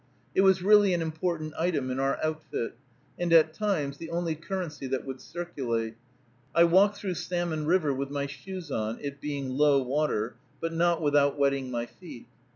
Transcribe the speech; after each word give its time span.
It 0.33 0.41
was 0.41 0.63
really 0.63 0.95
an 0.95 1.01
important 1.03 1.53
item 1.59 1.91
in 1.91 1.99
our 1.99 2.17
outfit, 2.25 2.75
and, 3.19 3.31
at 3.31 3.53
times, 3.53 3.97
the 3.97 4.09
only 4.09 4.33
currency 4.33 4.87
that 4.87 5.05
would 5.05 5.21
circulate. 5.21 5.93
I 6.55 6.63
walked 6.63 6.97
through 6.97 7.13
Salmon 7.13 7.67
River 7.67 7.93
with 7.93 8.09
my 8.09 8.25
shoes 8.25 8.71
on, 8.71 8.97
it 9.03 9.21
being 9.21 9.51
low 9.51 9.83
water, 9.83 10.33
but 10.59 10.73
not 10.73 11.03
without 11.03 11.37
wetting 11.37 11.69
my 11.69 11.85
feet. 11.85 12.25